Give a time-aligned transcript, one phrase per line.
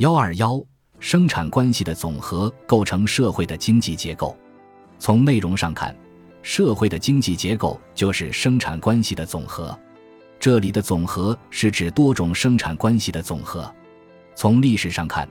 [0.00, 0.58] 幺二幺，
[0.98, 4.34] 生产关系的总和构成社会的经济结构。
[4.98, 5.94] 从内容上看，
[6.40, 9.78] 社会的经济结构就是生产关系的总和。
[10.38, 13.70] 这里的总和是指多种生产关系的总和。
[14.34, 15.28] 从历史上看，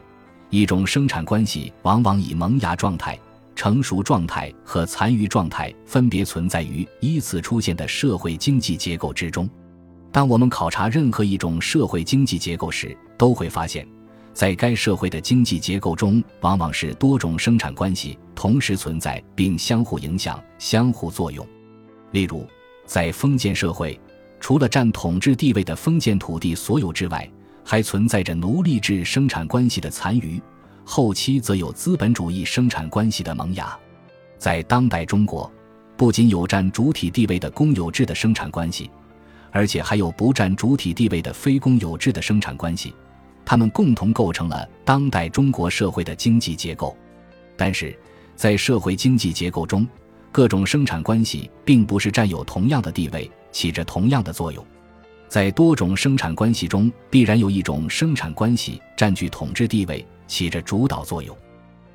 [0.52, 3.18] 一种生产关系往往以萌芽状态、
[3.56, 9.50] 成熟状态和残余状态分别存在于依次出现的社会经济结构之中。
[10.12, 13.88] 当我们考察任何一种社会经济结构时，都会发现，
[14.40, 21.46] 在该社会的经济结构中，往往是多种生产关系同时存在并相互影响、相互作用。
[22.12, 22.48] 例如，
[22.86, 24.00] 在封建社会。
[24.40, 27.30] 除了占统治地位的封建土地所有之外，
[27.66, 30.42] 还存在着奴隶制生产关系的残余，
[30.86, 33.78] 后期则有资本主义生产关系的萌芽。
[34.38, 35.52] 在当代中国，
[35.98, 38.90] 不仅有占主体地位的公有制的生产关系，
[39.52, 42.96] 而且还有不占主体地位的非公有制的生产关系，
[43.50, 46.96] 它们共同构成了当代中国社会的经济结构。
[47.58, 47.98] 但是，
[48.36, 49.88] 在社会经济结构中，
[50.32, 53.28] 各种生产关系并不是占有同样的地位。
[53.52, 54.64] 起着同样的作用，
[55.28, 61.36] 在多种生产关系中，必然有一种生产关系占据统治地位，起着主导作用。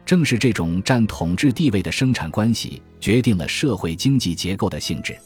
[0.05, 5.17] 正是这种占统治地位的生产关系，决定了社会经济结构的性质。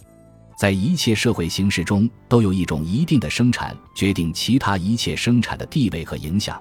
[0.58, 6.60] 在一切社会形式中，都有一种一定的生产决定其他一切生产的地位和影响，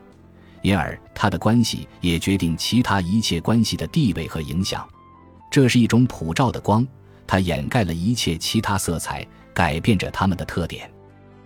[0.61, 4.87] 因而它的关系也决定其他一切关系的地位和影响。
[5.49, 6.85] 这是一种普照的光，
[7.25, 9.27] 它掩盖了一切其他色彩。
[9.53, 10.87] 改变着他们的特点，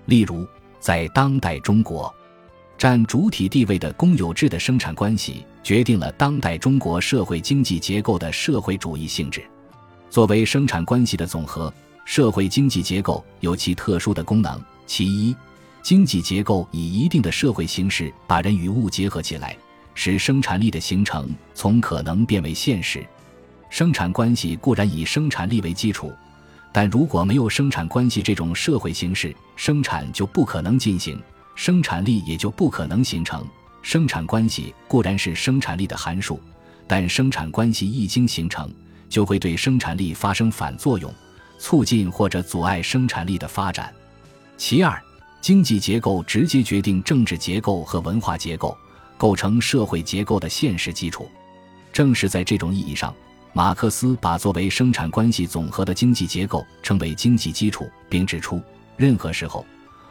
[0.07, 0.45] 例如，
[0.81, 2.13] 在当代中国，
[2.77, 9.41] 占主体地位的公有制的生产关系决定了当代中国社会经济结构的社会主义性质。
[10.09, 11.73] 作为生产关系的总和，
[12.05, 14.59] 社会经济结构有其特殊的功能。
[14.85, 15.35] 其一，
[15.81, 19.55] 经济结构以一定的社会形式把人与物结合起来，
[19.95, 23.05] 使生产力的形成从可能变为现实。
[23.69, 26.11] 生产关系固然以生产力为基础。
[26.73, 31.21] 但如果没有生产关系这种社会形式，生产就不可能进行，
[31.55, 33.45] 生产力也就不可能形成。
[33.81, 36.39] 生产关系固然是生产力的函数，
[36.87, 38.69] 但生产关系一经形成，
[39.09, 41.13] 就会对生产力发生反作用，
[41.61, 43.93] 促进或者阻碍生产力的发展。
[44.57, 44.99] 其二，
[45.39, 48.75] 经济结构直接决定政治结构和文化结构，
[49.15, 51.29] 构成社会结构的现实基础。
[51.93, 53.13] 正是在这种意义上。
[53.53, 58.61] 马克思把作为生产关系总和的经济结构称为经济基础，并指出，
[58.95, 59.65] 任何时候，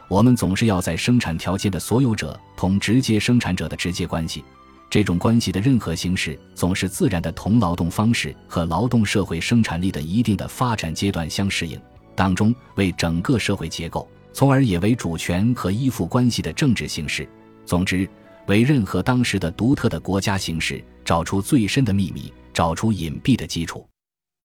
[0.07, 4.43] 我们总是要在生产条件的所有者同直接生产者的直接关系，
[4.91, 11.81] 这种关系的任何形式总是自然的同劳动方式和劳动社会生产力的一定的发展阶段相适应
[12.13, 17.27] 当中，为整个社会结构，从而也为主权和依附关系的政治形式。
[17.65, 18.07] 总之，
[18.47, 22.31] 为任何当时的独特的国家形式找出最深的秘密。
[22.53, 23.87] 找出隐蔽的基础。